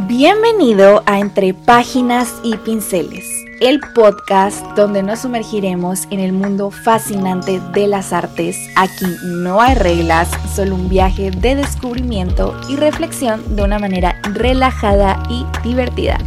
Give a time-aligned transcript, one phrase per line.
[0.00, 3.24] Bienvenido a Entre Páginas y Pinceles,
[3.62, 8.58] el podcast donde nos sumergiremos en el mundo fascinante de las artes.
[8.76, 15.22] Aquí no hay reglas, solo un viaje de descubrimiento y reflexión de una manera relajada
[15.30, 16.18] y divertida.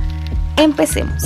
[0.57, 1.21] Empecemos.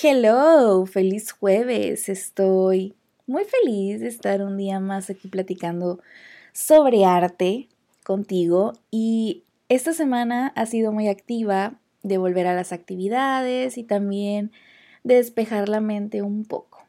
[0.00, 2.08] Hello, feliz jueves.
[2.08, 2.94] Estoy
[3.26, 5.98] muy feliz de estar un día más aquí platicando
[6.52, 7.68] sobre arte
[8.04, 14.50] contigo y esta semana ha sido muy activa de volver a las actividades y también
[15.04, 16.84] de despejar la mente un poco.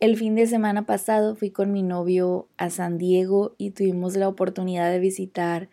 [0.00, 4.28] El fin de semana pasado fui con mi novio a San Diego y tuvimos la
[4.28, 5.68] oportunidad de visitar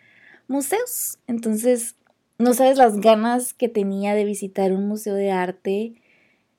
[0.48, 1.18] museos.
[1.26, 1.96] Entonces,
[2.38, 5.96] no sabes las ganas que tenía de visitar un museo de arte.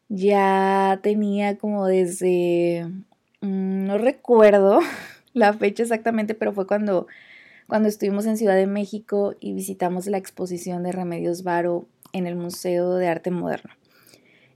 [0.09, 2.87] Ya tenía como desde,
[3.41, 4.81] mm, no recuerdo
[5.33, 7.07] la fecha exactamente, pero fue cuando
[7.67, 12.37] cuando estuvimos en Ciudad de México y visitamos la exposición de Remedios Varo en el
[12.37, 13.73] Museo de Arte Moderno.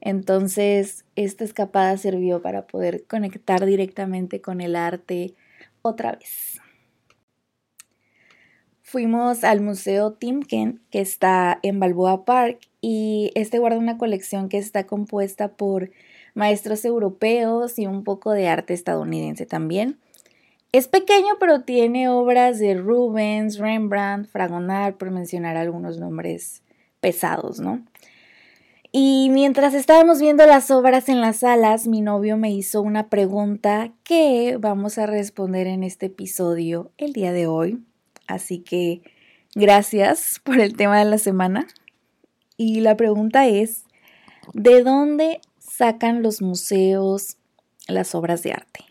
[0.00, 5.34] Entonces, esta escapada sirvió para poder conectar directamente con el arte
[5.82, 6.60] otra vez.
[8.82, 14.56] Fuimos al Museo Timken, que está en Balboa Park, y este guarda una colección que
[14.56, 15.90] está compuesta por
[16.34, 19.98] maestros europeos y un poco de arte estadounidense también.
[20.70, 26.62] Es pequeño, pero tiene obras de Rubens, Rembrandt, Fragonard, por mencionar algunos nombres
[27.00, 27.82] pesados, ¿no?
[28.92, 33.92] Y mientras estábamos viendo las obras en las salas, mi novio me hizo una pregunta
[34.02, 37.82] que vamos a responder en este episodio el día de hoy.
[38.26, 39.02] Así que
[39.54, 41.66] gracias por el tema de la semana.
[42.56, 43.84] Y la pregunta es,
[44.52, 47.36] ¿de dónde sacan los museos
[47.86, 48.87] las obras de arte?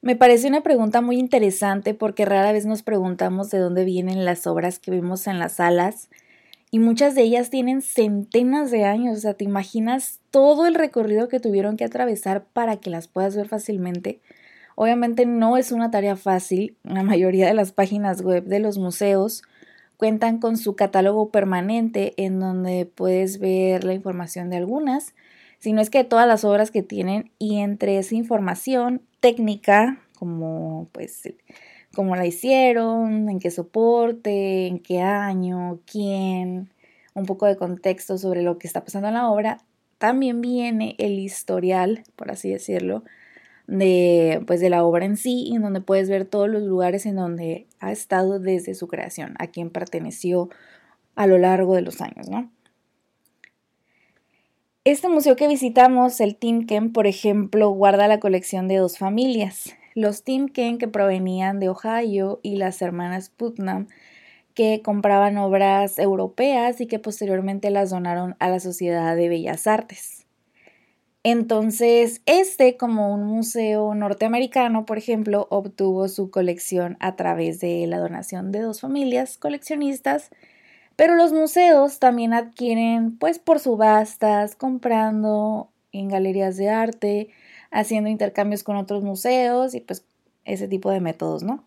[0.00, 4.46] Me parece una pregunta muy interesante porque rara vez nos preguntamos de dónde vienen las
[4.46, 6.08] obras que vemos en las salas
[6.70, 11.26] y muchas de ellas tienen centenas de años, o sea, te imaginas todo el recorrido
[11.26, 14.20] que tuvieron que atravesar para que las puedas ver fácilmente.
[14.76, 19.42] Obviamente no es una tarea fácil, la mayoría de las páginas web de los museos
[19.96, 25.14] cuentan con su catálogo permanente en donde puedes ver la información de algunas,
[25.58, 31.22] sino es que todas las obras que tienen y entre esa información técnica, como pues
[31.94, 36.70] cómo la hicieron, en qué soporte, en qué año, quién,
[37.14, 39.58] un poco de contexto sobre lo que está pasando en la obra,
[39.98, 43.02] también viene el historial, por así decirlo,
[43.66, 47.16] de pues de la obra en sí, en donde puedes ver todos los lugares en
[47.16, 50.48] donde ha estado desde su creación, a quién perteneció
[51.16, 52.50] a lo largo de los años, ¿no?
[54.90, 60.24] Este museo que visitamos, el Timken, por ejemplo, guarda la colección de dos familias, los
[60.24, 63.88] Timken que provenían de Ohio y las hermanas Putnam
[64.54, 70.26] que compraban obras europeas y que posteriormente las donaron a la Sociedad de Bellas Artes.
[71.22, 77.98] Entonces, este, como un museo norteamericano, por ejemplo, obtuvo su colección a través de la
[77.98, 80.30] donación de dos familias coleccionistas
[80.98, 87.28] pero los museos también adquieren, pues por subastas, comprando en galerías de arte,
[87.70, 90.04] haciendo intercambios con otros museos y pues
[90.44, 91.62] ese tipo de métodos, ¿no?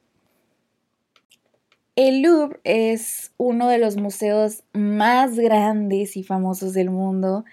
[1.96, 7.46] El Louvre es uno de los museos más grandes y famosos del mundo.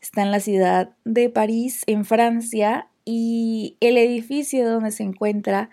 [0.00, 5.68] Está en la ciudad de París, en Francia, y el edificio donde se encuentra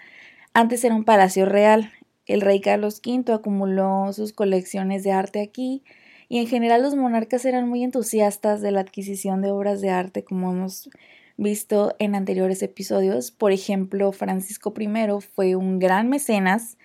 [0.54, 1.94] antes era un palacio real.
[2.26, 5.84] El rey Carlos V acumuló sus colecciones de arte aquí
[6.28, 10.24] y en general los monarcas eran muy entusiastas de la adquisición de obras de arte
[10.24, 10.90] como hemos
[11.38, 13.32] visto en anteriores episodios.
[13.32, 14.88] Por ejemplo, Francisco I
[15.34, 16.78] fue un gran mecenas.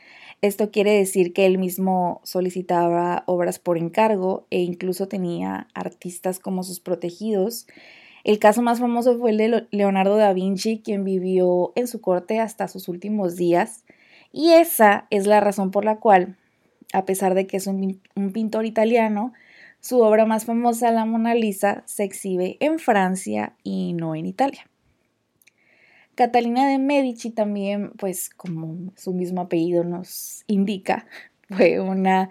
[0.42, 6.64] Esto quiere decir que él mismo solicitaba obras por encargo e incluso tenía artistas como
[6.64, 7.66] sus protegidos.
[8.24, 12.38] El caso más famoso fue el de Leonardo da Vinci, quien vivió en su corte
[12.38, 13.84] hasta sus últimos días.
[14.32, 16.36] Y esa es la razón por la cual,
[16.92, 18.00] a pesar de que es un,
[18.32, 19.32] pintor italiano,
[19.80, 24.66] su obra más famosa, la Mona Lisa, se exhibe en Francia y no en Italia.
[26.15, 31.06] Catalina de Medici también, pues como su mismo apellido nos indica,
[31.48, 32.28] fue una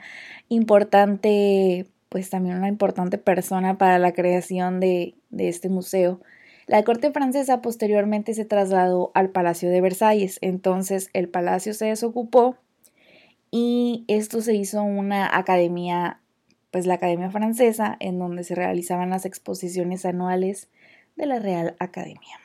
[0.47, 6.21] importante, pues también una importante persona para la creación de, este museo.
[6.69, 12.57] La corte francesa posteriormente se trasladó al Palacio de Versalles, entonces el palacio se desocupó
[13.49, 16.21] y esto se hizo una academia,
[16.69, 20.69] pues la Academia Francesa, en donde se realizaban las exposiciones anuales
[21.15, 22.39] de la Real Academia.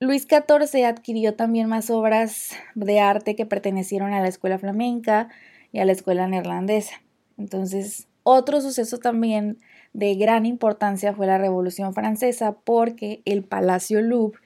[0.00, 5.28] Luis XIV adquirió también más obras de arte que pertenecieron a la escuela flamenca
[5.70, 7.02] y a la escuela neerlandesa.
[7.36, 9.58] Entonces, otro suceso también
[9.92, 14.38] de gran importancia fue la Revolución Francesa porque el Palacio Louvre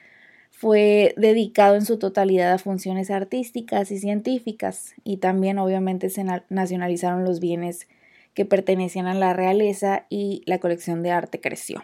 [0.51, 7.25] fue dedicado en su totalidad a funciones artísticas y científicas y también obviamente se nacionalizaron
[7.25, 7.89] los bienes
[8.35, 11.83] que pertenecían a la realeza y la colección de arte creció.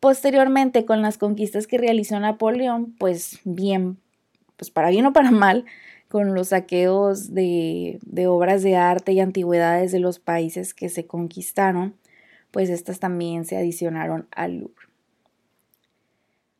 [0.00, 3.98] Posteriormente, con las conquistas que realizó Napoleón, pues bien,
[4.56, 5.64] pues para bien o para mal,
[6.08, 11.06] con los saqueos de, de obras de arte y antigüedades de los países que se
[11.06, 11.94] conquistaron,
[12.52, 14.86] pues estas también se adicionaron al Louvre.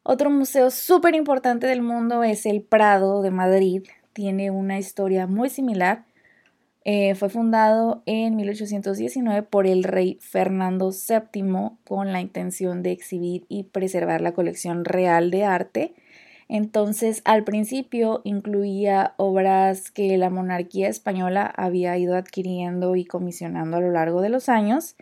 [0.02, 3.84] Otro museo súper importante del mundo es el Prado de Madrid.
[4.12, 6.06] Tiene una historia muy similar.
[6.84, 13.44] Eh, fue fundado en 1819 por el rey Fernando VII con la intención de exhibir
[13.48, 15.94] y preservar la colección real de arte.
[16.48, 23.80] Entonces, al principio incluía obras que la monarquía española había ido adquiriendo y comisionando a
[23.80, 24.96] lo largo de los años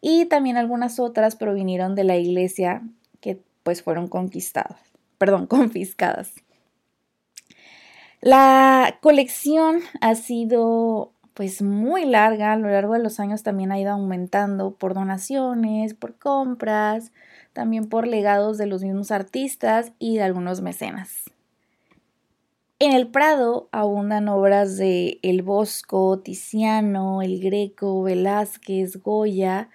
[0.00, 2.82] y también algunas otras provinieron de la iglesia
[3.20, 4.80] que pues fueron conquistadas,
[5.18, 6.32] perdón, confiscadas.
[8.20, 13.78] La colección ha sido pues muy larga, a lo largo de los años también ha
[13.78, 17.12] ido aumentando por donaciones, por compras,
[17.52, 21.24] también por legados de los mismos artistas y de algunos mecenas.
[22.78, 29.70] En el Prado abundan obras de El Bosco, Tiziano, El Greco, Velázquez, Goya,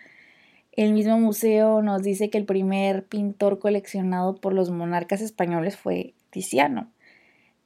[0.71, 6.13] el mismo museo nos dice que el primer pintor coleccionado por los monarcas españoles fue
[6.29, 6.91] Tiziano.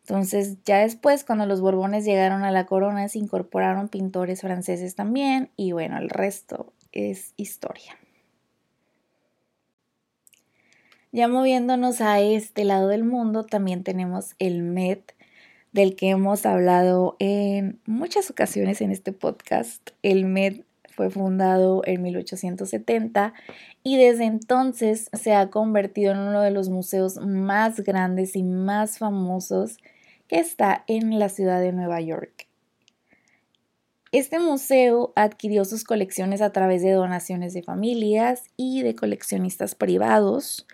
[0.07, 5.49] Entonces, ya después, cuando los Borbones llegaron a la corona, se incorporaron pintores franceses también
[5.55, 7.97] y bueno, el resto es historia.
[11.11, 15.13] Ya moviéndonos a este lado del mundo, también tenemos el Met,
[15.71, 19.91] del que hemos hablado en muchas ocasiones en este podcast.
[20.03, 20.64] El Met
[20.95, 23.33] fue fundado en 1870
[23.83, 28.97] y desde entonces se ha convertido en uno de los museos más grandes y más
[28.97, 29.77] famosos
[30.27, 32.47] que está en la ciudad de Nueva York.
[34.11, 40.65] Este museo adquirió sus colecciones a través de donaciones de familias y de coleccionistas privados,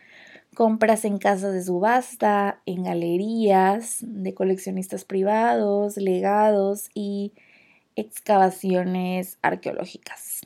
[0.54, 7.34] compras en casas de subasta, en galerías de coleccionistas privados, legados y
[7.96, 10.42] excavaciones arqueológicas.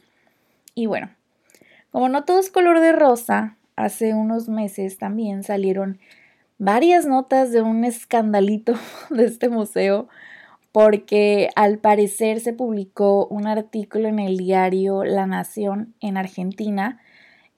[0.74, 1.10] Y bueno,
[1.92, 6.00] como no todo es color de rosa, hace unos meses también salieron
[6.58, 8.74] varias notas de un escandalito
[9.10, 10.08] de este museo
[10.72, 17.00] porque al parecer se publicó un artículo en el diario La Nación en Argentina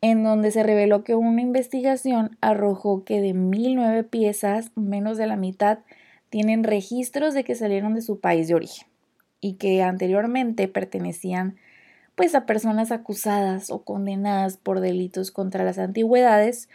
[0.02, 5.36] en donde se reveló que una investigación arrojó que de 1009 piezas, menos de la
[5.36, 5.80] mitad,
[6.30, 8.88] tienen registros de que salieron de su país de origen
[9.42, 11.58] y que anteriormente pertenecían
[12.16, 16.68] pues a personas acusadas o condenadas por delitos contra las antigüedades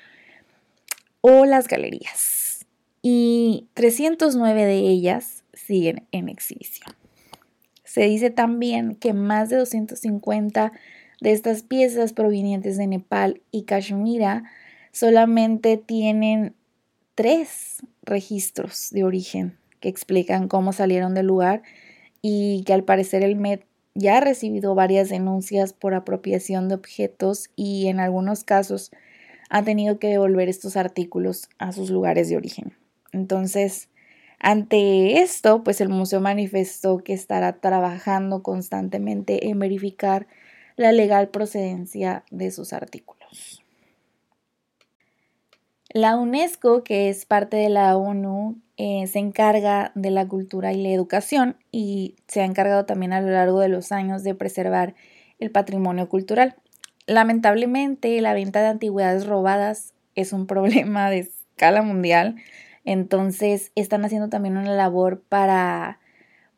[1.21, 2.65] o las galerías.
[3.03, 6.95] Y 309 de ellas siguen en exhibición.
[7.83, 10.73] Se dice también que más de 250
[11.21, 14.45] de estas piezas provenientes de Nepal y Kashmira
[14.93, 16.55] solamente tienen
[17.15, 21.63] tres registros de origen que explican cómo salieron del lugar
[22.23, 23.61] y que al parecer el MED
[23.95, 28.91] ya ha recibido varias denuncias por apropiación de objetos y en algunos casos
[29.51, 32.73] ha tenido que devolver estos artículos a sus lugares de origen.
[33.13, 33.91] Entonces,
[34.39, 40.27] ante esto, pues el museo manifestó que estará trabajando constantemente en verificar
[40.77, 43.62] la legal procedencia de sus artículos.
[45.95, 50.83] La UNESCO, que es parte de la ONU, eh, se encarga de la cultura y
[50.83, 54.95] la educación y se ha encargado también a lo largo de los años de preservar
[55.39, 56.57] el patrimonio cultural.
[57.07, 62.37] Lamentablemente, la venta de antigüedades robadas es un problema de escala mundial,
[62.87, 66.01] entonces están haciendo también una labor para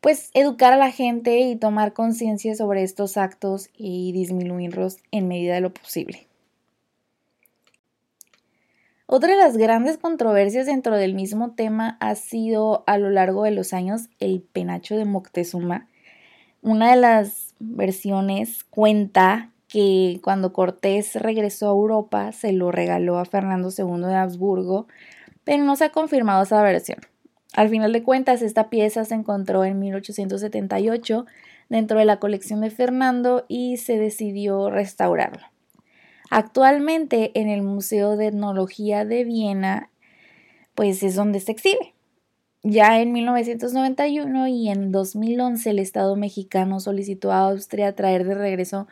[0.00, 5.54] pues educar a la gente y tomar conciencia sobre estos actos y disminuirlos en medida
[5.54, 6.28] de lo posible.
[9.06, 13.50] Otra de las grandes controversias dentro del mismo tema ha sido a lo largo de
[13.50, 15.88] los años el penacho de Moctezuma.
[16.62, 23.26] Una de las versiones cuenta que cuando Cortés regresó a Europa se lo regaló a
[23.26, 24.86] Fernando II de Habsburgo,
[25.44, 27.00] pero no se ha confirmado esa versión.
[27.52, 31.26] Al final de cuentas, esta pieza se encontró en 1878
[31.68, 35.53] dentro de la colección de Fernando y se decidió restaurarla.
[36.36, 39.92] Actualmente en el Museo de Etnología de Viena
[40.74, 41.94] pues es donde se exhibe.
[42.64, 48.88] Ya en 1991 y en 2011 el Estado mexicano solicitó a Austria traer de regreso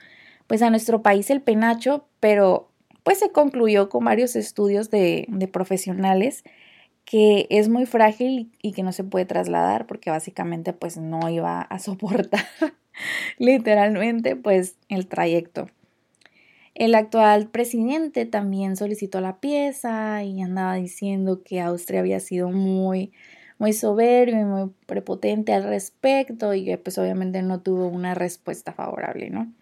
[0.47, 2.71] pues a nuestro país el penacho, pero
[3.03, 6.45] pues se concluyó con varios estudios de, de profesionales
[7.05, 11.61] que es muy frágil y que no se puede trasladar porque básicamente pues no iba
[11.61, 12.45] a soportar
[13.39, 15.67] literalmente pues el trayecto.
[16.75, 23.12] El actual presidente también solicitó la pieza y andaba diciendo que Austria había sido muy
[23.62, 29.31] muy y muy prepotente al respecto y que pues obviamente no tuvo una respuesta favorable,
[29.31, 29.52] ¿no?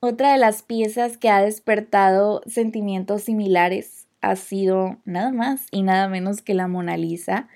[0.00, 6.08] Otra de las piezas que ha despertado sentimientos similares ha sido nada más y nada
[6.08, 7.48] menos que la Mona Lisa.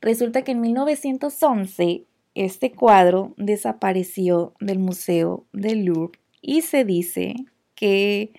[0.00, 7.34] Resulta que en 1911 este cuadro desapareció del Museo del Louvre y se dice
[7.74, 8.32] que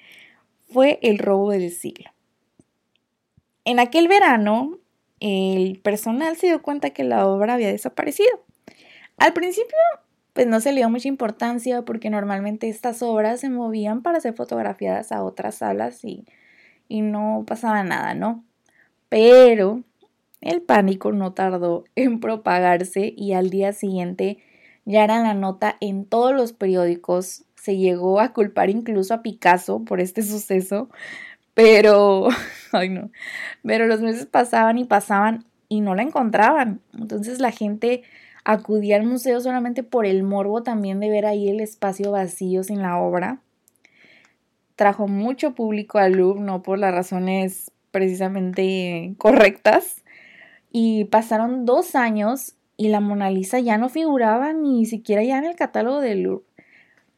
[0.71, 2.09] fue el robo del siglo.
[3.65, 4.79] En aquel verano,
[5.19, 8.43] el personal se dio cuenta que la obra había desaparecido.
[9.17, 9.77] Al principio,
[10.33, 14.33] pues no se le dio mucha importancia porque normalmente estas obras se movían para ser
[14.33, 16.25] fotografiadas a otras salas y,
[16.89, 18.43] y no pasaba nada, ¿no?
[19.07, 19.83] Pero
[20.43, 24.39] el pánico no tardó en propagarse y al día siguiente
[24.85, 27.45] ya era la nota en todos los periódicos.
[27.55, 30.89] Se llegó a culpar incluso a Picasso por este suceso,
[31.53, 32.27] pero,
[32.73, 33.09] ay no,
[33.63, 36.81] pero los meses pasaban y pasaban y no la encontraban.
[36.93, 38.03] Entonces la gente
[38.43, 42.81] acudía al museo solamente por el morbo también de ver ahí el espacio vacío sin
[42.81, 43.39] la obra.
[44.75, 50.02] Trajo mucho público al Louvre, no por las razones precisamente correctas.
[50.73, 55.45] Y pasaron dos años y la Mona Lisa ya no figuraba ni siquiera ya en
[55.45, 56.43] el catálogo del Louvre,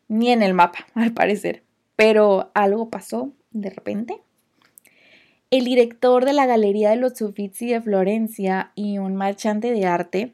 [0.07, 1.63] ni en el mapa, al parecer.
[1.95, 4.21] Pero algo pasó de repente
[5.51, 10.33] el director de la Galería de los Uffizi de Florencia y un marchante de arte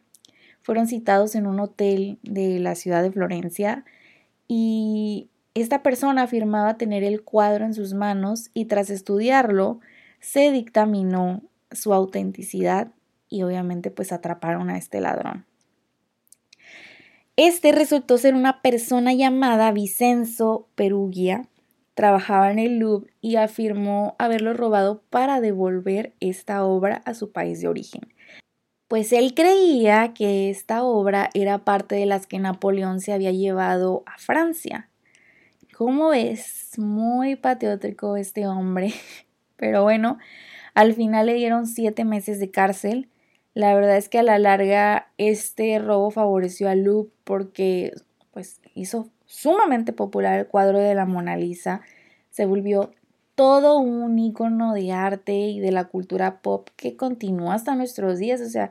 [0.62, 3.84] fueron citados en un hotel de la ciudad de Florencia
[4.48, 9.80] y esta persona afirmaba tener el cuadro en sus manos y tras estudiarlo
[10.20, 12.92] se dictaminó su autenticidad
[13.32, 15.46] y obviamente pues atraparon a este ladrón.
[17.38, 21.48] Este resultó ser una persona llamada Vicenzo Perugia,
[21.96, 27.62] trabajaba en el Louvre y afirmó haberlo robado para devolver esta obra a su país
[27.62, 28.14] de origen.
[28.88, 34.04] Pues él creía que esta obra era parte de las que Napoleón se había llevado
[34.06, 34.90] a Francia.
[35.78, 36.78] ¿Cómo ves?
[36.78, 38.94] Muy patriótico este hombre.
[39.56, 40.18] Pero bueno,
[40.74, 43.08] al final le dieron siete meses de cárcel.
[43.54, 47.94] La verdad es que a la larga este robo favoreció a Louvre porque
[48.32, 51.82] pues hizo sumamente popular el cuadro de la Mona Lisa,
[52.30, 52.92] se volvió
[53.36, 58.40] todo un icono de arte y de la cultura pop que continúa hasta nuestros días.
[58.40, 58.70] O sea,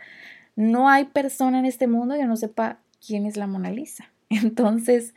[0.54, 4.12] no hay persona en este mundo que no sepa quién es la Mona Lisa.
[4.30, 5.12] Entonces,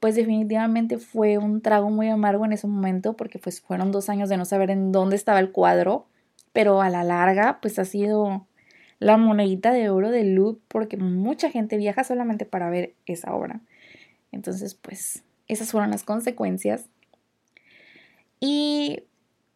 [0.00, 4.28] pues definitivamente fue un trago muy amargo en ese momento porque pues fueron dos años
[4.28, 6.06] de no saber en dónde estaba el cuadro,
[6.52, 8.47] pero a la larga pues ha sido
[8.98, 13.60] la monedita de oro de Louvre porque mucha gente viaja solamente para ver esa obra.
[14.32, 16.86] Entonces, pues esas fueron las consecuencias.
[18.40, 19.02] Y,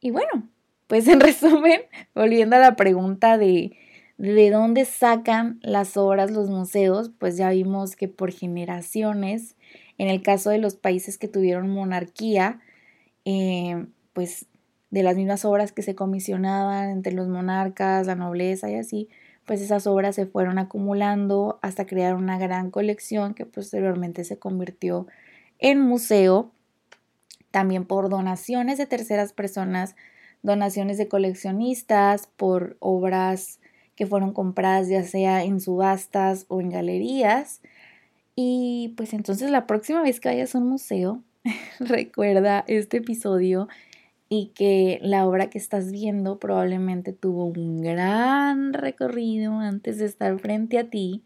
[0.01, 0.49] y bueno,
[0.87, 1.83] pues en resumen,
[2.15, 3.77] volviendo a la pregunta de
[4.23, 9.57] de dónde sacan las obras los museos, pues ya vimos que por generaciones,
[9.99, 12.61] en el caso de los países que tuvieron monarquía,
[13.25, 14.47] eh, pues
[14.91, 19.09] de las mismas obras que se comisionaban entre los monarcas, la nobleza y así,
[19.47, 25.07] pues esas obras se fueron acumulando hasta crear una gran colección que posteriormente se convirtió
[25.59, 26.53] en museo,
[27.51, 29.95] también por donaciones de terceras personas,
[30.43, 33.61] donaciones de coleccionistas, por obras
[33.95, 37.61] que fueron compradas ya sea en subastas o en galerías.
[38.35, 41.23] Y pues entonces la próxima vez que vayas a un museo,
[41.81, 43.69] recuerda este episodio
[44.35, 50.39] y que la obra que estás viendo probablemente tuvo un gran recorrido antes de estar
[50.39, 51.23] frente a ti.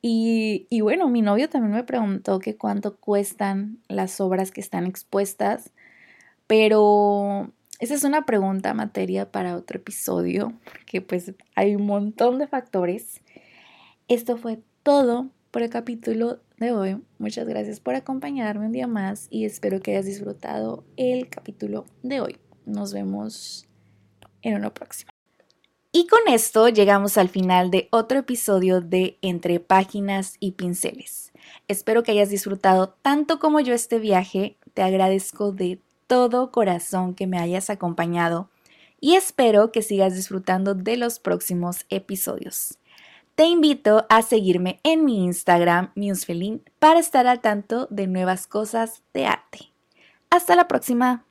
[0.00, 4.86] Y, y, bueno, mi novio también me preguntó que cuánto cuestan las obras que están
[4.86, 5.72] expuestas,
[6.46, 12.46] pero esa es una pregunta materia para otro episodio, porque pues hay un montón de
[12.46, 13.22] factores.
[14.06, 16.38] Esto fue todo por el capítulo
[16.72, 17.00] hoy.
[17.18, 22.20] Muchas gracias por acompañarme un día más y espero que hayas disfrutado el capítulo de
[22.20, 22.36] hoy.
[22.66, 23.66] Nos vemos
[24.42, 25.10] en uno próximo.
[25.92, 31.32] Y con esto llegamos al final de otro episodio de Entre Páginas y Pinceles.
[31.68, 34.56] Espero que hayas disfrutado tanto como yo este viaje.
[34.74, 38.50] Te agradezco de todo corazón que me hayas acompañado
[39.00, 42.78] y espero que sigas disfrutando de los próximos episodios.
[43.34, 49.02] Te invito a seguirme en mi Instagram, Musefelin, para estar al tanto de nuevas cosas
[49.12, 49.72] de arte.
[50.30, 51.24] Hasta la próxima.